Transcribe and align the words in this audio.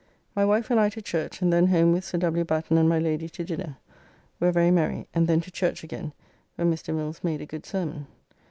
My 0.35 0.43
wife 0.45 0.71
and 0.71 0.79
I 0.79 0.89
to 0.89 1.01
church, 1.03 1.43
and 1.43 1.53
then 1.53 1.67
home 1.67 1.91
with 1.91 2.03
Sir 2.03 2.17
W. 2.17 2.43
Batten 2.43 2.75
and 2.75 2.89
my 2.89 2.97
Lady 2.97 3.29
to 3.29 3.43
dinner, 3.43 3.77
where 4.39 4.51
very 4.51 4.71
merry, 4.71 5.05
and 5.13 5.27
then 5.27 5.41
to 5.41 5.51
church 5.51 5.83
again, 5.83 6.11
where 6.55 6.67
Mr. 6.67 6.91
Mills 6.91 7.23
made 7.23 7.39
a 7.39 7.45
good 7.45 7.67
sermon. 7.67 8.07